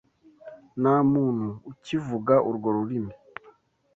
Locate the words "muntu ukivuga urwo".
1.11-2.69